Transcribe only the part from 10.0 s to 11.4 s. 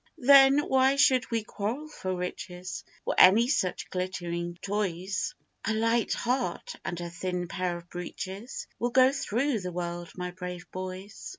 my brave boys!